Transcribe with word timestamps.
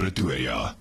Pretoria. 0.00 0.74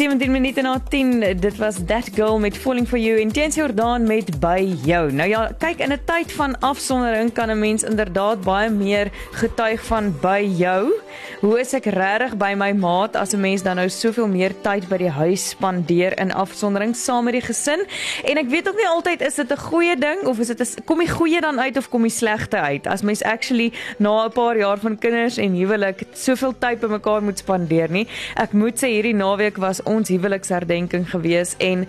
17 0.00 0.32
minute 0.32 0.62
na 0.64 0.78
10 0.88 1.20
dit 1.40 1.56
was 1.60 1.76
that 1.84 2.08
girl 2.14 2.38
met 2.38 2.56
falling 2.56 2.86
for 2.88 2.96
you 2.96 3.20
en 3.20 3.28
James 3.28 3.54
Jordan 3.54 4.06
met 4.08 4.30
by 4.40 4.62
jou. 4.86 5.10
Nou 5.12 5.28
ja, 5.28 5.42
kyk 5.60 5.82
in 5.84 5.92
'n 5.92 6.00
tyd 6.08 6.32
van 6.32 6.56
afsondering 6.60 7.32
kan 7.32 7.50
'n 7.50 7.58
mens 7.58 7.82
inderdaad 7.82 8.40
baie 8.40 8.70
meer 8.70 9.10
getuig 9.30 9.84
van 9.84 10.14
by 10.20 10.48
jou. 10.56 10.92
Hoe 11.40 11.60
is 11.60 11.72
ek 11.72 11.84
regtig 11.84 12.36
by 12.36 12.54
my 12.56 12.72
maat 12.72 13.16
as 13.16 13.34
'n 13.34 13.40
mens 13.40 13.62
dan 13.62 13.76
nou 13.76 13.88
soveel 13.88 14.28
meer 14.28 14.54
tyd 14.62 14.88
by 14.88 14.96
die 14.96 15.10
huis 15.10 15.48
spandeer 15.48 16.18
in 16.18 16.32
afsondering 16.32 16.96
saam 16.96 17.24
met 17.24 17.32
die 17.32 17.44
gesin? 17.44 17.84
En 18.24 18.36
ek 18.36 18.48
weet 18.48 18.68
ook 18.68 18.76
nie 18.76 18.88
altyd 18.88 19.20
is 19.20 19.34
dit 19.34 19.52
'n 19.52 19.56
goeie 19.56 19.96
ding 19.98 20.24
of 20.24 20.38
is 20.38 20.46
dit 20.46 20.76
kom 20.84 20.98
die 20.98 21.08
goeie 21.08 21.40
dan 21.40 21.60
uit 21.60 21.76
of 21.76 21.88
kom 21.88 22.02
die 22.02 22.10
slegte 22.10 22.56
uit 22.56 22.86
as 22.86 23.02
mens 23.02 23.22
actually 23.22 23.72
na 23.98 24.24
'n 24.24 24.32
paar 24.32 24.56
jaar 24.56 24.78
van 24.78 24.98
kinders 24.98 25.36
en 25.36 25.54
huwelik 25.54 26.02
soveel 26.12 26.54
tyd 26.58 26.80
by 26.80 26.86
mekaar 26.86 27.22
moet 27.22 27.38
spandeer 27.38 27.90
nie. 27.90 28.08
Ek 28.36 28.52
moet 28.52 28.76
sê 28.82 28.86
hierdie 28.86 29.14
naweek 29.14 29.56
was 29.56 29.80
ons 29.90 30.12
huweliksherdenking 30.12 31.08
gewees 31.10 31.56
en 31.58 31.86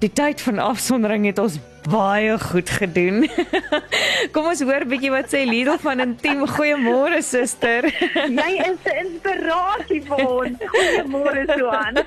die 0.00 0.12
tyd 0.12 0.40
van 0.40 0.58
afsondering 0.64 1.26
het 1.28 1.38
ons 1.42 1.58
baie 1.88 2.38
goed 2.38 2.70
gedoen. 2.70 3.24
Kom 4.34 4.48
ons 4.50 4.60
hoor 4.64 4.84
bietjie 4.88 5.10
wat 5.12 5.30
sê 5.32 5.42
Lidl 5.48 5.78
van 5.80 6.02
Intiem. 6.04 6.42
Goeiemôre 6.48 7.20
suster. 7.24 7.88
Jy 8.40 8.50
is 8.64 8.84
'n 8.84 8.96
inspirasie 9.04 10.00
vir 10.08 10.24
ons. 10.26 10.64
Goeiemôre 10.74 11.44
Suan. 11.52 12.00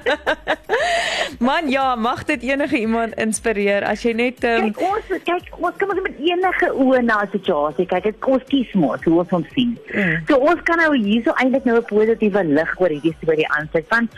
Man, 1.47 1.69
ja, 1.69 1.95
mag 1.95 2.23
dit 2.29 2.43
enige 2.49 2.77
iemand 2.77 3.17
inspireer 3.17 3.83
as 3.83 4.03
jy 4.05 4.13
net 4.13 4.43
um... 4.45 4.69
kyk 4.69 4.83
ons 4.89 5.09
kyk 5.25 5.57
ons 5.57 5.79
kom 5.81 5.93
met 5.97 6.19
enige 6.21 6.69
oë 6.73 7.01
na 7.05 7.23
'n 7.23 7.33
situasie. 7.33 7.85
Kyk, 7.89 8.03
dit 8.09 8.29
ons 8.29 8.45
kies 8.49 8.73
mos 8.73 9.01
hoe 9.05 9.19
ons 9.21 9.33
hom 9.33 9.45
sien. 9.53 9.73
Mm. 9.93 10.21
So 10.29 10.37
ons 10.37 10.61
kan 10.69 10.77
nou 10.81 10.93
hierso 10.93 11.33
eintlik 11.41 11.65
nou 11.65 11.77
'n 11.81 11.89
positiewe 11.89 12.43
lig 12.45 12.71
oor 12.79 12.93
hierdie 12.93 13.15
storie 13.21 13.49
aansit. 13.49 13.89
Want 13.89 14.09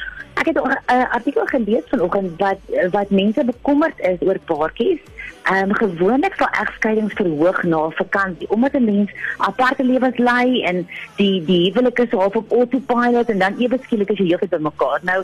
ek 0.46 0.54
het 0.54 0.62
'n 0.62 1.08
artikel 1.18 1.46
gelees 1.46 1.90
vanoggend 1.90 2.40
wat 2.40 2.60
wat 2.92 3.10
mense 3.10 3.44
bekommerd 3.44 4.00
is 4.00 4.22
oor 4.22 4.40
paartjies 4.46 5.02
Ehm 5.46 5.70
um, 5.70 5.76
gewoonlik 5.76 6.34
sal 6.38 6.48
egskeidings 6.62 7.14
verhoog 7.14 7.64
na 7.64 7.90
vakansie 7.90 8.50
omdat 8.50 8.74
'n 8.74 8.84
mens 8.84 9.12
aparte 9.38 9.84
lewens 9.84 10.18
lei 10.18 10.64
en 10.64 10.88
die 11.16 11.44
die 11.46 11.72
huwelik 11.72 12.00
is 12.00 12.10
half 12.10 12.36
op 12.36 12.52
autopilot 12.52 13.30
en 13.30 13.40
dan 13.40 13.60
ewe 13.60 13.78
skielik 13.82 14.10
as 14.10 14.18
jy 14.18 14.26
heeltyd 14.26 14.50
by 14.50 14.58
mekaar. 14.58 15.00
Nou 15.02 15.24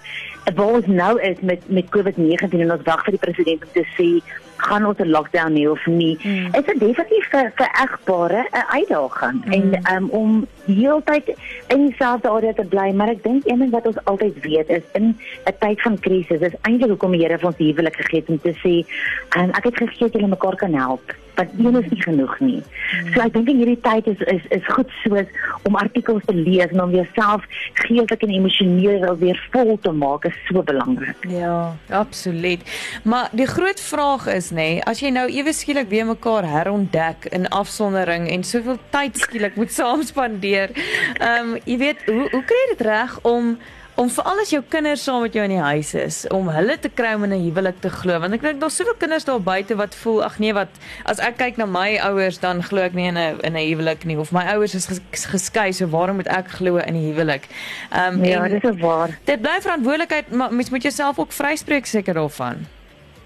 waar 0.56 0.74
ons 0.74 0.86
nou 0.86 1.22
is 1.22 1.40
met 1.40 1.62
met 1.70 1.90
COVID-19 1.90 2.60
en 2.60 2.72
ons 2.72 2.84
wag 2.84 3.04
vir 3.04 3.18
die 3.18 3.26
president 3.26 3.64
om 3.64 3.72
te 3.74 3.86
sê 3.98 4.10
gaan 4.56 4.86
ons 4.86 5.00
'n 5.00 5.10
lockdown 5.10 5.56
hê 5.58 5.70
of 5.70 5.86
nie. 5.86 6.18
Mm. 6.24 6.46
Is 6.46 6.66
dit 6.66 6.80
definitief 6.80 7.30
vir 7.30 7.52
vir 7.56 7.70
egbare 7.84 8.46
'n 8.52 8.66
uitdaging 8.78 9.46
mm. 9.46 9.52
en 9.52 9.96
um, 9.96 10.10
om 10.10 10.48
heeltyd 10.66 11.34
in 11.68 11.88
dieselfde 11.88 12.30
area 12.30 12.54
te 12.54 12.66
bly, 12.66 12.92
maar 12.92 13.10
ek 13.10 13.24
dink 13.24 13.46
een 13.46 13.60
ding 13.60 13.72
wat 13.72 13.86
ons 13.86 14.04
altyd 14.04 14.42
weet 14.42 14.70
is 14.70 14.86
in 14.94 15.11
'n 15.46 15.58
tyd 15.60 15.82
van 15.82 16.00
krisis 16.00 16.42
is 16.42 16.60
eintlik 16.62 16.90
hoekom 16.90 17.12
die 17.12 17.22
Here 17.22 17.38
vir 17.38 17.48
ons 17.48 17.58
die 17.58 17.72
huwelik 17.72 17.96
gegee 17.96 18.20
het 18.20 18.30
om 18.30 18.40
te 18.42 18.54
sê, 18.64 18.86
um, 19.38 19.50
ek 19.50 19.64
het 19.64 19.78
gegee 19.78 20.08
dat 20.08 20.14
julle 20.14 20.28
mekaar 20.28 20.56
kan 20.56 20.74
help 20.74 21.16
want 21.36 21.50
een 21.58 21.84
is 21.84 21.90
nie 21.90 22.02
genoeg 22.02 22.40
nie. 22.40 22.62
So 23.14 23.22
ek 23.24 23.34
dink 23.34 23.50
in 23.52 23.62
hierdie 23.62 23.80
tyd 23.84 24.08
is 24.12 24.22
is 24.32 24.46
is 24.58 24.68
goed 24.76 24.90
soos 25.02 25.30
om 25.68 25.78
artikels 25.80 26.24
te 26.28 26.36
lees 26.36 26.74
en 26.74 26.84
om 26.84 26.94
jouself 26.96 27.46
geestelik 27.80 28.26
en 28.26 28.34
emosioneel 28.36 29.18
weer 29.22 29.40
vol 29.54 29.78
te 29.82 29.92
maak 29.96 30.26
is 30.30 30.38
so 30.50 30.64
belangrik. 30.64 31.26
Ja, 31.30 31.76
absoluut. 31.90 32.64
Maar 33.04 33.30
die 33.32 33.48
groot 33.48 33.80
vraag 33.80 34.28
is 34.36 34.52
nê, 34.52 34.56
nee, 34.56 34.84
as 34.84 35.02
jy 35.04 35.14
nou 35.14 35.28
ewe 35.32 35.54
skielik 35.56 35.90
weer 35.90 36.06
mekaar 36.06 36.48
herontdek 36.48 37.30
in 37.32 37.48
afsondering 37.48 38.28
en 38.32 38.44
soveel 38.44 38.80
tyd 38.94 39.18
skielik 39.18 39.56
moet 39.60 39.72
saam 39.80 40.04
spandeer. 40.04 40.76
Ehm 41.20 41.56
um, 41.56 41.60
jy 41.66 41.78
weet, 41.78 42.06
hoe 42.10 42.28
hoe 42.32 42.44
kry 42.48 42.66
dit 42.76 42.88
reg 42.88 43.20
om 43.28 43.56
om 44.02 44.10
vir 44.10 44.26
al 44.26 44.40
jou 44.50 44.62
kinders 44.74 45.04
saam 45.06 45.22
met 45.22 45.36
jou 45.38 45.44
in 45.46 45.54
die 45.54 45.62
huis 45.62 45.92
is 46.00 46.18
om 46.34 46.50
hulle 46.50 46.78
te 46.82 46.90
kry 46.90 47.14
om 47.18 47.26
in 47.28 47.34
'n 47.36 47.44
huwelik 47.44 47.82
te 47.82 47.90
glo 47.90 48.20
want 48.20 48.34
ek 48.34 48.42
dink 48.42 48.62
daar's 48.62 48.76
soveel 48.76 48.98
kinders 48.98 49.26
daar 49.26 49.42
buite 49.42 49.76
wat 49.76 49.96
voel 49.96 50.24
ag 50.26 50.40
nee 50.40 50.54
wat 50.54 50.74
as 51.06 51.20
ek 51.20 51.38
kyk 51.38 51.58
na 51.58 51.66
my 51.66 52.00
ouers 52.10 52.40
dan 52.40 52.64
glo 52.64 52.82
ek 52.82 52.94
nie 52.94 53.08
in 53.08 53.18
'n 53.18 53.40
in 53.44 53.54
'n 53.54 53.68
huwelik 53.70 54.06
nie. 54.06 54.18
Of 54.18 54.32
my 54.32 54.46
ouers 54.54 54.76
is 54.76 54.86
ges, 54.88 55.02
geskei 55.26 55.72
so 55.74 55.88
waarom 55.88 56.16
moet 56.16 56.28
ek 56.28 56.48
glo 56.58 56.78
in 56.78 56.94
die 56.94 57.12
huwelik? 57.12 57.48
Ehm 57.92 58.20
um, 58.20 58.26
ja 58.26 58.48
dit 58.48 58.64
is 58.64 58.80
waar. 58.82 59.18
dit 59.26 59.42
bly 59.42 59.58
verantwoordelikheid 59.62 60.32
maar 60.32 60.54
mens 60.54 60.70
moet 60.70 60.82
jouself 60.82 61.20
ook 61.20 61.32
vryspreek 61.32 61.86
seker 61.86 62.14
daarvan 62.14 62.66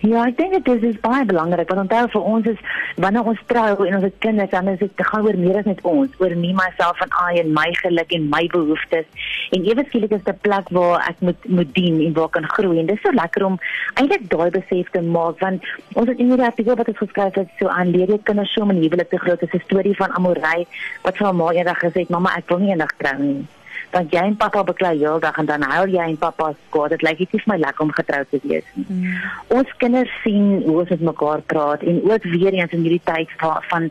Ja, 0.05 0.21
ek 0.29 0.35
dink 0.37 0.53
dit 0.67 0.83
is 0.85 0.97
baie 1.01 1.23
belangrik 1.25 1.71
want 1.71 1.81
onthou 1.81 2.03
vir 2.13 2.25
ons 2.31 2.47
is 2.51 2.59
wanneer 3.01 3.25
ons 3.31 3.39
trou 3.49 3.87
en 3.87 3.95
ons 3.97 4.03
het 4.05 4.19
kinders 4.21 4.51
dan 4.51 4.67
is 4.69 4.77
dit 4.83 5.01
gaan 5.09 5.25
oor 5.25 5.39
meer 5.41 5.57
as 5.61 5.65
net 5.65 5.81
ons, 5.91 6.11
oor 6.21 6.35
me 6.41 6.51
myself 6.53 7.01
en 7.01 7.15
I 7.23 7.39
en 7.41 7.49
my 7.55 7.71
geluk 7.79 8.13
en 8.13 8.27
my 8.29 8.43
behoeftes. 8.53 9.31
En 9.57 9.65
ewe 9.65 9.85
skielik 9.87 10.13
is 10.13 10.21
dit 10.27 10.35
'n 10.35 10.43
plek 10.45 10.69
waar 10.77 11.09
ek 11.09 11.25
moet 11.25 11.49
moet 11.57 11.73
dien 11.73 11.97
en 12.05 12.13
waar 12.19 12.29
kan 12.29 12.45
groei 12.53 12.79
en 12.79 12.85
dit 12.85 12.95
is 12.95 13.01
so 13.01 13.17
lekker 13.17 13.45
om 13.49 13.57
eintlik 13.95 14.29
daai 14.29 14.49
besef 14.59 14.93
te 14.93 15.01
maak 15.01 15.39
want 15.39 15.65
ons 15.95 16.07
het 16.07 16.19
in 16.19 16.29
hierdie 16.29 16.51
artikel 16.51 16.75
wat 16.75 16.87
ons 16.87 17.03
geskryf 17.03 17.35
het 17.41 17.49
so 17.59 17.67
aan 17.67 17.89
leer 17.89 18.09
jy 18.09 18.21
kinders 18.23 18.53
so 18.53 18.69
in 18.69 18.83
huwelik 18.85 19.09
te 19.09 19.17
groei. 19.17 19.37
Dit 19.39 19.53
is 19.53 19.61
'n 19.61 19.65
storie 19.65 19.95
van 19.95 20.13
Amorey 20.13 20.67
wat 21.01 21.17
vir 21.17 21.25
haar 21.25 21.35
ma 21.35 21.51
eendag 21.51 21.79
gesê 21.79 22.05
het, 22.05 22.09
"Mamma, 22.09 22.37
ek 22.37 22.49
wil 22.49 22.59
nie 22.59 22.69
eendag 22.69 22.93
trou 22.97 23.17
nie." 23.17 23.45
Want 23.91 24.13
jy 24.13 24.23
en 24.29 24.37
pappa 24.39 24.63
beklei 24.63 24.97
heeldag 24.97 25.37
en 25.41 25.49
dan 25.49 25.63
huil 25.75 25.93
jy 25.95 26.09
en 26.09 26.17
pappa 26.21 26.51
skaad. 26.67 26.95
Dit 26.95 27.05
lyk 27.05 27.23
nie 27.23 27.29
vir 27.33 27.49
my 27.53 27.57
lekker 27.63 27.87
om 27.87 27.95
getroud 27.95 28.29
te 28.31 28.41
wees 28.43 28.67
nie. 28.75 28.85
Mm. 28.87 29.17
Ons 29.59 29.73
kinders 29.81 30.11
sien 30.23 30.61
hoe 30.65 30.79
ons 30.83 30.93
met 30.95 31.07
mekaar 31.11 31.43
praat 31.53 31.83
en 31.83 32.01
ook 32.11 32.29
weer 32.35 32.53
eens 32.53 32.71
in 32.71 32.85
hierdie 32.87 33.03
tyd 33.03 33.31
van 33.41 33.61
van, 33.69 33.89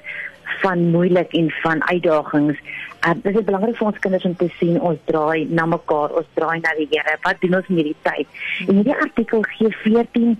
van 0.62 0.88
moeilik 0.90 1.32
en 1.32 1.50
van 1.62 1.84
uitdagings. 1.84 2.58
Uh, 3.04 3.12
dit 3.22 3.36
is 3.36 3.44
belangrik 3.44 3.76
vir 3.76 3.86
ons 3.86 3.98
kinders 4.00 4.24
om 4.24 4.36
te 4.40 4.48
sien 4.58 4.78
ons 4.80 5.00
draai 5.10 5.44
na 5.52 5.66
mekaar, 5.68 6.14
ons 6.16 6.28
draai 6.38 6.60
na 6.64 6.72
die 6.78 6.88
Here. 6.90 7.16
Wat 7.24 7.40
doen 7.40 7.58
ons 7.58 7.68
in 7.68 7.80
hierdie 7.80 7.96
tyd? 8.06 8.38
En 8.66 8.78
hierdie 8.80 8.96
artikel 8.96 9.44
gee 9.56 9.72
14 9.82 10.38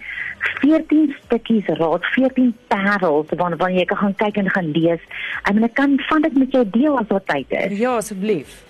14 0.60 1.14
stukkies 1.25 1.66
raad, 1.78 2.04
14 2.14 2.53
parels 2.69 3.32
waarna 3.37 3.69
jy 3.72 3.84
kan 3.88 4.00
gaan 4.03 4.14
kyk 4.20 4.41
en 4.43 4.53
gaan 4.53 4.70
lees. 4.76 5.03
En 5.48 5.64
ek 5.64 5.75
kan 5.78 5.97
van 6.09 6.25
dit 6.26 6.38
met 6.44 6.56
jou 6.56 6.64
deel 6.76 6.98
as 7.00 7.10
wat 7.12 7.26
tyd 7.31 7.53
is. 7.64 7.76
Ja, 7.78 7.97
asseblief. 8.00 8.62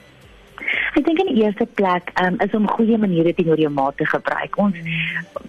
Ek 0.94 1.04
dink 1.04 1.18
in 1.18 1.34
die 1.34 1.42
eerste 1.42 1.66
plek 1.66 2.12
um, 2.22 2.36
is 2.44 2.52
om 2.54 2.68
goeie 2.70 2.98
maniere 2.98 3.34
teenoor 3.34 3.58
jou 3.58 3.70
maat 3.70 3.96
te 3.98 4.06
gebruik. 4.06 4.58
Ons 4.62 4.78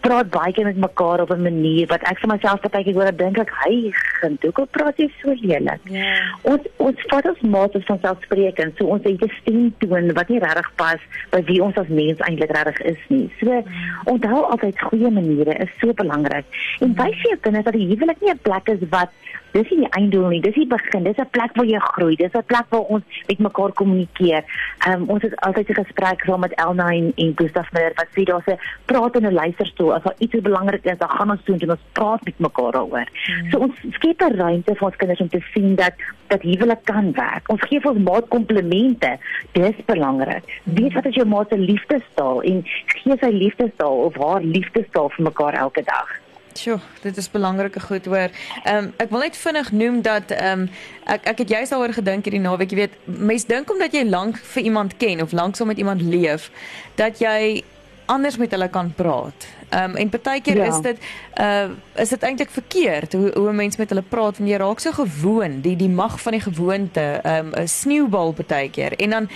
praat 0.01 0.29
baie 0.33 0.53
keer 0.53 0.65
met 0.65 0.77
mekaar 0.77 1.21
op 1.21 1.31
'n 1.31 1.41
manier 1.41 1.87
wat 1.87 2.01
ek 2.09 2.19
vir 2.19 2.29
myself 2.33 2.61
baie 2.61 2.83
keer 2.83 2.93
hoor 2.93 3.11
dink 3.11 3.37
ek 3.37 3.51
hy 3.63 3.93
al 4.25 4.65
praat 4.71 4.97
jy 4.97 5.07
so 5.21 5.33
lelik. 5.41 5.81
Ja. 5.89 6.15
Ons 6.41 6.65
ons 6.77 7.05
vat 7.11 7.27
ons 7.29 7.41
maat 7.41 7.75
as 7.75 7.85
van 7.85 7.99
selfspreekend, 8.01 8.77
so 8.77 8.85
ons 8.85 9.03
het 9.03 9.21
'n 9.21 9.31
stem 9.41 9.73
toon 9.77 10.13
wat 10.13 10.29
nie 10.29 10.39
regtig 10.39 10.71
pas 10.75 10.99
by 11.31 11.41
wie 11.45 11.61
ons 11.61 11.77
as 11.77 11.87
mens 11.87 12.19
eintlik 12.19 12.51
regtig 12.51 12.81
is 12.81 13.01
nie. 13.07 13.29
So 13.39 13.63
onthou 14.05 14.41
altyd 14.49 14.79
goeie 14.79 15.11
maniere 15.11 15.53
is 15.61 15.69
so 15.79 15.93
belangrik. 15.93 16.45
En 16.79 16.95
wys 16.95 17.21
jou 17.21 17.37
kinders 17.37 17.65
dat 17.65 17.73
die 17.73 17.87
huwelik 17.87 18.21
nie 18.21 18.31
'n 18.31 18.39
plek 18.41 18.67
is 18.69 18.81
wat 18.89 19.09
dis 19.55 19.71
nie 19.71 19.83
die 19.83 19.91
einddoel 19.97 20.27
nie, 20.33 20.41
dis 20.43 20.57
die 20.57 20.67
begin. 20.67 21.05
Dis 21.07 21.19
'n 21.21 21.29
plek 21.31 21.55
waar 21.55 21.65
jy 21.65 21.79
groei. 21.79 22.15
Dis 22.15 22.33
'n 22.33 22.43
plek 22.51 22.67
waar 22.69 22.87
ons 22.95 23.03
met 23.27 23.39
mekaar 23.39 23.71
kommunikeer. 23.71 24.43
Ehm 24.87 25.01
um, 25.01 25.09
ons 25.09 25.21
het 25.21 25.35
altyd 25.47 25.69
'n 25.69 25.81
gesprek 25.83 26.23
saam 26.25 26.39
met 26.39 26.53
Elna 26.53 26.89
en, 26.89 27.11
en 27.15 27.31
Gustaf 27.35 27.71
Meyer 27.71 27.93
wat 27.95 28.09
sê 28.15 28.23
daar's 28.23 28.47
'n 28.47 28.59
praat 28.85 29.15
in 29.15 29.25
'n 29.27 29.33
luisterstoel. 29.33 29.93
As 29.93 30.03
daar 30.03 30.15
iets 30.17 30.41
belangrik 30.41 30.85
is, 30.85 30.97
dan 30.97 31.09
gaan 31.09 31.31
ons 31.31 31.43
toe 31.43 31.55
en 31.59 31.69
ons 31.69 31.87
praat 31.91 32.25
met 32.25 32.39
mekaar 32.39 32.71
daaroor. 32.71 33.07
Hmm. 33.25 33.49
So 33.51 33.57
ons 33.59 33.75
skep 33.91 34.21
'n 34.21 34.35
ruimte 34.35 34.75
vir 34.75 34.87
ons 34.87 34.95
kinders 34.95 35.21
om 35.21 35.29
te 35.29 35.43
sien 35.53 35.75
dat 35.75 35.93
dat 36.27 36.41
huwelik 36.41 36.83
kan 36.83 37.11
werk. 37.11 37.49
Ons 37.49 37.61
gee 37.61 37.79
vir 37.79 37.91
ons 37.91 38.03
maat 38.09 38.27
komplimente. 38.27 39.17
Dis 39.51 39.75
belangrik. 39.85 40.43
Weet 40.63 40.93
wat 40.93 41.05
is 41.05 41.15
jou 41.15 41.27
maat 41.27 41.49
se 41.49 41.57
liefdestaal 41.57 42.41
en 42.41 42.63
gee 42.85 43.17
sy 43.19 43.31
liefdestaal 43.31 43.97
of 44.09 44.15
haar 44.15 44.41
liefdestaal 44.41 45.09
vir 45.09 45.23
mekaar 45.23 45.53
elke 45.53 45.83
dag. 45.83 46.24
Sjoe, 46.55 46.79
dit 47.01 47.17
is 47.17 47.31
belangrike 47.31 47.79
goed 47.79 48.05
hoor. 48.05 48.31
Ehm 48.63 48.77
um, 48.77 48.93
ek 48.97 49.09
wil 49.11 49.25
net 49.25 49.37
vinnig 49.37 49.71
noem 49.71 50.01
dat 50.01 50.31
ehm 50.31 50.65
um, 50.65 50.69
ek 51.03 51.27
ek 51.31 51.43
het 51.43 51.49
juist 51.49 51.73
daaroor 51.75 51.93
gedink 51.93 52.23
hierdie 52.23 52.43
naweek, 52.43 52.71
jy 52.71 52.77
weet, 52.85 52.95
mense 53.05 53.47
dink 53.47 53.71
omdat 53.71 53.93
jy 53.93 54.05
lank 54.07 54.39
vir 54.53 54.63
iemand 54.63 54.95
ken 54.97 55.21
of 55.21 55.35
lank 55.35 55.55
saam 55.55 55.67
met 55.67 55.81
iemand 55.83 56.01
leef, 56.01 56.51
dat 56.95 57.19
jy 57.19 57.63
anders 58.05 58.37
met 58.37 58.51
hulle 58.51 58.69
kan 58.69 58.93
praat. 58.95 59.47
Ehm 59.69 59.83
um, 59.89 59.95
en 59.95 60.09
partykeer 60.09 60.61
ja. 60.61 60.69
is 60.71 60.79
dit 60.81 60.97
uh 61.41 61.67
is 61.99 62.09
dit 62.09 62.23
eintlik 62.23 62.49
verkeerd 62.49 63.13
hoe 63.13 63.31
hoe 63.35 63.49
'n 63.49 63.55
mens 63.55 63.75
met 63.75 63.89
hulle 63.89 64.05
praat 64.15 64.37
want 64.37 64.49
jy 64.49 64.57
raak 64.57 64.79
so 64.79 64.91
gewoond, 64.91 65.63
die 65.63 65.75
die 65.75 65.89
mag 65.89 66.21
van 66.21 66.31
die 66.31 66.41
gewoonte, 66.47 67.19
ehm 67.23 67.45
um, 67.45 67.53
'n 67.61 67.67
sneeubal 67.67 68.31
partykeer. 68.31 68.95
En 68.95 69.09
dan 69.09 69.29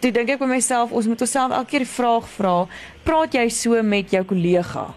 toe 0.00 0.10
dink 0.10 0.28
ek 0.28 0.38
by 0.38 0.46
myself, 0.56 0.90
ons 0.90 1.06
moet 1.06 1.20
onsself 1.20 1.52
elke 1.52 1.70
keer 1.70 1.84
die 1.84 1.94
vraag 2.00 2.28
vra, 2.28 2.66
praat 3.02 3.34
jy 3.34 3.48
so 3.48 3.82
met 3.82 4.10
jou 4.10 4.24
kollega? 4.24 4.94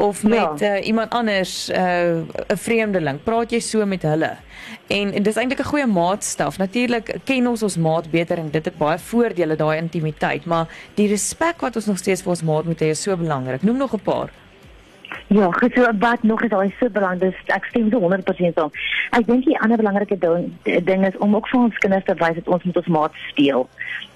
Of 0.00 0.22
met 0.22 0.60
ja. 0.60 0.76
uh, 0.76 0.86
iemand 0.86 1.10
anders 1.10 1.68
eh, 1.68 1.82
'n 1.82 2.28
uh, 2.48 2.56
vreemdeling? 2.56 3.22
Praat 3.22 3.50
jy 3.50 3.60
so 3.60 3.86
met 3.86 4.02
hulle? 4.02 4.36
En, 4.86 5.12
en 5.12 5.22
dis 5.22 5.36
eintlik 5.36 5.60
'n 5.60 5.70
goeie 5.72 5.86
maatstaf. 5.86 6.58
Natuurlik 6.58 7.16
ken 7.24 7.46
ons 7.46 7.62
ons 7.62 7.76
maat 7.76 8.10
beter 8.10 8.38
en 8.38 8.50
dit 8.50 8.64
het 8.64 8.76
baie 8.78 8.98
voordele 8.98 9.56
daai 9.56 9.78
intimiteit 9.78 10.44
maar 10.44 10.68
die 10.94 11.08
respek 11.10 11.60
wat 11.64 11.76
ons 11.76 11.88
nog 11.90 11.98
steeds 11.98 12.22
vir 12.24 12.34
ons 12.34 12.44
maat 12.46 12.68
moet 12.68 12.84
hê 12.84 12.92
is 12.94 13.02
so 13.02 13.16
belangrik 13.16 13.62
noem 13.66 13.76
nog 13.76 13.94
'n 13.94 14.04
paar 14.04 14.30
Ja, 15.30 15.50
goed, 15.50 15.72
so 15.74 15.86
wat 15.98 16.22
nog 16.22 16.42
is 16.42 16.50
al 16.50 16.70
so 16.78 16.90
belangrik. 16.90 17.36
Ek 17.46 17.64
stem 17.70 17.90
so 17.90 18.00
100% 18.02 18.54
saam. 18.58 18.72
Ek 19.14 19.26
dink 19.26 19.44
die 19.46 19.58
ander 19.62 19.78
belangrike 19.78 20.18
ding, 20.18 20.48
ding 20.62 21.06
is 21.06 21.18
om 21.22 21.36
ook 21.38 21.48
vir 21.52 21.60
ons 21.60 21.78
kinders 21.84 22.06
te 22.08 22.16
wys 22.18 22.38
dat 22.40 22.48
ons 22.50 22.64
met 22.66 22.80
ons 22.80 22.90
maat 22.96 23.20
speel. 23.28 23.68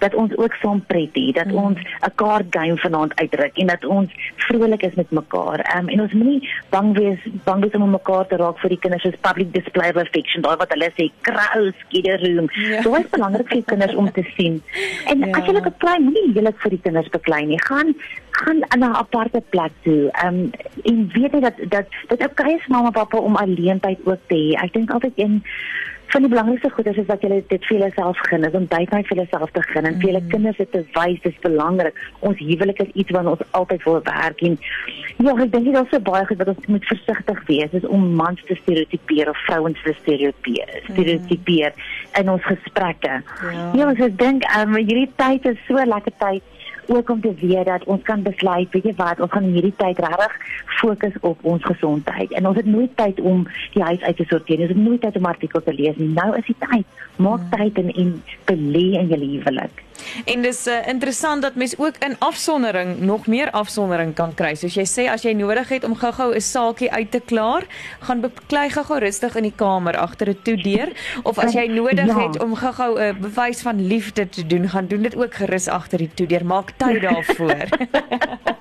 Dat 0.02 0.14
ons 0.14 0.34
ook 0.36 0.56
saam 0.62 0.80
pret 0.90 1.14
het, 1.14 1.34
dat 1.38 1.52
mm. 1.52 1.60
ons 1.66 1.78
'n 1.78 2.14
kaart 2.14 2.50
game 2.50 2.76
vanaand 2.76 3.14
uitdruk 3.20 3.58
en 3.62 3.66
dat 3.66 3.84
ons 3.84 4.10
vrolik 4.46 4.82
is 4.82 4.94
met 4.94 5.10
mekaar. 5.10 5.62
Um, 5.76 5.88
en 5.88 6.00
ons 6.00 6.12
moenie 6.12 6.50
bang 6.70 6.96
wees 6.98 7.20
bang 7.44 7.62
wees 7.62 7.74
om 7.78 7.90
mekaar 7.90 8.26
te 8.26 8.36
raak 8.36 8.58
vir 8.58 8.74
die 8.74 8.78
kinders 8.78 9.02
soos 9.02 9.20
public 9.20 9.52
display 9.52 9.88
of 9.90 10.02
affection, 10.02 10.42
daai 10.42 10.56
wat 10.56 10.72
hulle 10.74 10.90
sê, 10.98 11.10
kraus, 11.20 11.74
skiederroom. 11.86 12.50
Ja. 12.50 12.82
So 12.82 12.94
is 12.94 13.06
belangrik 13.10 13.48
vir 13.48 13.62
kinders 13.62 13.94
om 13.94 14.10
te 14.12 14.26
sien. 14.36 14.62
En 15.06 15.18
ja. 15.28 15.30
as 15.38 15.46
jy 15.46 15.54
'n 15.54 15.74
klein 15.78 16.02
moenie 16.02 16.24
heeltemal 16.32 16.58
vir 16.62 16.70
die 16.70 16.82
kinders 16.82 17.10
beklei 17.10 17.46
nie. 17.46 17.60
Gaan 17.64 17.94
gaan 18.34 18.58
na 18.78 18.88
'n 18.88 19.00
aparte 19.04 19.42
plek 19.48 19.72
toe. 19.82 20.10
Ehm 20.10 20.34
um, 20.34 20.50
en 20.82 21.08
weet 21.12 21.32
net 21.32 21.42
dat 21.42 21.56
dat 21.68 21.86
dit 22.08 22.30
okay 22.30 22.52
is 22.54 22.66
mamma 22.66 22.90
pappa 22.90 23.18
om 23.18 23.36
alleen 23.36 23.80
tyd 23.80 23.98
ook 24.04 24.22
te 24.26 24.34
hê. 24.34 24.62
Ek 24.64 24.72
dink 24.72 24.90
altyd 24.90 25.12
een 25.16 25.42
van 26.06 26.22
die 26.22 26.30
belangrikste 26.30 26.70
goedes 26.70 26.96
is 26.96 27.06
dat 27.06 27.22
jy 27.22 27.40
dit 27.48 27.64
vir 27.68 27.78
jouself 27.78 28.18
gun, 28.28 28.44
is 28.46 28.54
om 28.54 28.66
tyd 28.70 28.90
net 28.94 29.06
vir 29.10 29.16
jouself 29.16 29.50
te 29.50 29.62
gun 29.62 29.88
en 29.88 29.96
vir 30.00 30.10
jou 30.10 30.20
mm. 30.20 30.28
kinders 30.30 30.60
dit 30.60 30.70
te 30.72 30.82
wys 30.94 31.20
dis 31.24 31.40
belangrik. 31.42 31.96
Ons 32.20 32.38
huwelik 32.38 32.82
is 32.84 32.92
iets 33.02 33.14
wat 33.16 33.30
ons 33.32 33.42
altyd 33.50 33.82
wil 33.88 34.00
werk 34.06 34.42
en 34.48 34.58
ja, 35.16 35.32
ek 35.32 35.52
dink 35.52 35.64
dit 35.64 35.80
is 35.80 35.90
so 35.90 36.00
baie 36.10 36.26
goed 36.28 36.38
dat 36.38 36.52
ons 36.54 36.70
moet 36.74 36.86
versigtig 36.92 37.42
wees 37.50 37.76
is 37.80 37.86
om 37.98 38.06
mans 38.20 38.46
te 38.46 38.58
stereotipeer 38.62 39.32
of 39.32 39.44
vrouens 39.48 39.82
te 39.82 39.94
stereotipeer, 40.02 40.74
mm. 40.76 40.92
stereotipeer 40.92 41.74
in 42.20 42.30
ons 42.36 42.46
gesprekke. 42.52 43.20
Ja, 43.42 43.68
ja 43.80 43.90
ek 43.94 44.18
dink 44.20 44.46
um, 44.58 44.78
hierdie 44.78 45.10
tyd 45.18 45.50
is 45.54 45.58
so 45.66 45.82
lekker 45.94 46.14
tyd 46.22 46.53
ook 46.86 47.10
om 47.10 47.20
te 47.20 47.34
weet 47.40 47.64
dat 47.64 47.84
ons 47.84 48.02
kan 48.02 48.22
besluit, 48.22 48.70
weet 48.70 48.84
jy 48.84 48.94
wat, 48.96 49.20
ons 49.20 49.32
gaan 49.32 49.50
hierdie 49.54 49.74
tyd 49.76 49.98
regtig 49.98 50.36
fokus 50.80 51.16
op 51.20 51.38
ons 51.42 51.64
gesondheid. 51.64 52.32
En 52.32 52.46
ons 52.46 52.56
het 52.56 52.66
nooit 52.66 52.96
tyd 52.96 53.20
om 53.20 53.46
die 53.72 53.82
huis 53.82 54.00
uit 54.00 54.16
te 54.16 54.24
sorteer. 54.28 54.58
Ons 54.58 54.74
het 54.74 54.84
nooit 54.84 55.00
tyd 55.00 55.16
om 55.16 55.30
artikels 55.30 55.64
te 55.64 55.74
lees 55.74 55.96
nie. 55.96 56.12
Nou 56.16 56.30
is 56.36 56.46
die 56.46 56.56
tyd. 56.58 56.86
Maak 57.16 57.40
hmm. 57.40 57.50
tyd 57.50 57.78
en 57.82 57.90
en 57.94 58.14
belê 58.44 58.86
in 59.00 59.12
jou 59.12 59.20
huwelik. 59.20 59.82
En 60.24 60.42
dis 60.42 60.66
uh, 60.66 60.86
interessant 60.86 61.42
dat 61.42 61.54
mens 61.54 61.78
ook 61.78 61.96
in 61.98 62.16
afsondering 62.18 63.00
nog 63.00 63.26
meer 63.26 63.50
afsondering 63.50 64.14
kan 64.14 64.34
kry. 64.34 64.54
Soos 64.54 64.74
jy 64.74 64.86
sê 64.86 65.08
as 65.10 65.22
jy 65.22 65.32
nodig 65.32 65.68
het 65.68 65.84
om 65.84 65.96
gou-gou 65.96 66.34
'n 66.34 66.40
saakie 66.40 66.90
uit 66.92 67.10
te 67.10 67.20
klaar, 67.20 67.66
gaan 68.00 68.20
beklei 68.20 68.70
gou-gou 68.70 68.98
rustig 68.98 69.36
in 69.36 69.42
die 69.42 69.56
kamer 69.56 69.96
agter 69.96 70.28
'n 70.28 70.38
toedeur 70.42 70.92
of 71.22 71.38
as 71.38 71.52
jy 71.52 71.66
nodig 71.66 72.06
ja. 72.06 72.18
het 72.28 72.42
om 72.42 72.54
gou-gou 72.54 73.00
'n 73.00 73.20
bewys 73.20 73.62
van 73.62 73.86
liefde 73.86 74.28
te 74.28 74.46
doen, 74.46 74.68
gaan 74.68 74.86
doen 74.86 75.02
dit 75.02 75.16
ook 75.16 75.34
gerus 75.34 75.68
agter 75.68 75.98
die 75.98 76.10
toedeur. 76.14 76.44
Maak 76.44 76.70
tyd 76.76 77.02
daarvoor. 77.02 77.68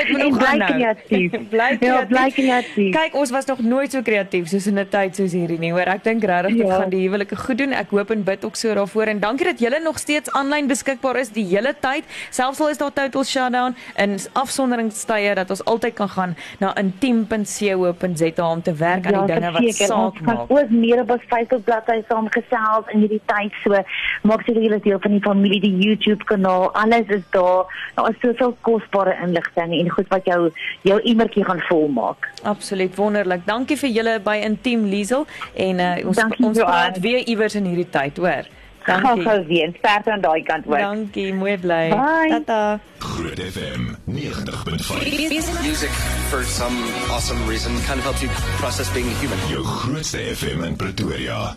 dit 0.00 0.10
moet 0.12 0.22
nog 0.28 0.38
bly 0.38 0.58
kreatief. 0.66 1.30
bly 1.30 1.76
kreatief. 1.78 1.88
Ja, 1.88 2.04
bly 2.08 2.26
kreatief. 2.34 2.92
Kyk, 2.96 3.14
ons 3.14 3.30
was 3.30 3.44
nog 3.44 3.62
nooit 3.62 3.92
so 3.92 4.02
kreatief 4.02 4.48
soos 4.48 4.66
in 4.66 4.78
'n 4.78 4.88
tyd 4.88 5.16
soos 5.16 5.32
hierdie 5.32 5.58
nie, 5.58 5.72
hoor. 5.72 5.88
Ek 5.94 6.04
dink 6.04 6.24
regtig 6.24 6.56
dit 6.56 6.66
ja. 6.66 6.78
gaan 6.80 6.90
die 6.90 7.02
huwelike 7.06 7.36
goed 7.36 7.58
doen. 7.58 7.72
Ek 7.72 7.90
hoop 7.90 8.10
en 8.10 8.24
bid 8.24 8.44
ook 8.44 8.56
so 8.56 8.74
daarvoor 8.74 9.12
en 9.12 9.20
dankie 9.20 9.46
dat 9.46 9.58
julle 9.58 9.80
nog 9.82 9.98
steeds 9.98 10.32
aanlyn 10.32 10.66
beskikbaar 10.66 11.16
is 11.16 11.32
die 11.34 11.44
hele 11.44 11.74
tyd. 11.80 12.04
Selfs 12.30 12.60
al 12.60 12.68
is 12.68 12.78
daar 12.78 12.92
total 12.92 13.24
shutdown 13.24 13.76
en 13.94 14.18
afsonderingstye 14.32 15.34
dat 15.34 15.50
ons 15.50 15.64
altyd 15.64 15.94
kan 15.94 16.08
gaan 16.08 16.36
na 16.58 16.76
intiem.co.za 16.76 18.50
om 18.50 18.62
te 18.62 18.74
werk 18.74 19.04
ja, 19.04 19.12
aan 19.12 19.26
die 19.26 19.34
dinge 19.34 19.52
wat 19.52 19.74
saak 19.74 20.20
maak. 20.20 20.50
Ons 20.50 20.60
ook 20.60 20.70
meer 20.70 21.00
op 21.00 21.10
ons 21.10 21.26
Facebook 21.28 21.64
bladsy 21.64 22.00
saamgesels 22.08 22.92
in 22.94 23.04
hierdie 23.04 23.22
tyd 23.26 23.52
so 23.64 23.82
maak 24.22 24.44
seker 24.46 24.62
julle 24.62 24.80
deel 24.80 25.00
van 25.00 25.16
die 25.16 25.22
familie 25.24 25.60
die 25.60 25.76
YouTube 25.76 26.24
kanaal. 26.24 26.70
Alles 26.74 27.06
is 27.08 27.26
daar. 27.30 27.90
Daar 27.94 28.10
is 28.10 28.20
soveel 28.20 28.56
kosbare 28.60 29.16
inligting 29.24 29.74
en 29.80 29.89
goed 29.90 30.08
wat 30.08 30.24
jou 30.24 30.50
jou 30.82 31.00
e-mailtjie 31.02 31.44
gaan 31.44 31.60
volmaak. 31.68 32.30
Absoluut 32.42 32.94
wonderlik. 32.96 33.44
Dankie 33.46 33.76
vir 33.80 33.90
julle 33.90 34.16
by 34.24 34.38
Intiem 34.44 34.86
Liesel 34.90 35.26
en 35.54 35.80
uh, 35.80 35.92
ons 36.06 36.16
Dankie 36.16 36.46
ons 36.46 36.58
praat 36.58 36.98
weer 37.00 37.22
iewers 37.26 37.54
in 37.54 37.68
hierdie 37.70 37.88
tyd, 37.90 38.16
hoor. 38.16 38.48
Dankie. 38.86 39.22
Gaan 39.22 39.46
weer 39.46 39.72
sterk 39.78 40.08
aan 40.08 40.20
daai 40.20 40.42
kant 40.42 40.66
ook. 40.66 40.78
Dankie, 40.78 41.34
mooi 41.34 41.58
bly. 41.58 41.88
Tata. 42.28 42.80
Groot 42.98 43.38
FM 43.38 43.94
90.5. 44.04 45.62
Music 45.62 45.90
for 46.30 46.44
some 46.44 46.76
awesome 47.10 47.46
reason 47.46 47.72
kind 47.86 47.98
of 47.98 48.04
helps 48.04 48.22
you 48.22 48.30
process 48.58 48.92
being 48.92 49.08
human. 49.20 49.38
Jou 49.48 49.64
grootste 49.64 50.18
FM 50.18 50.64
in 50.64 50.76
Pretoria. 50.76 51.54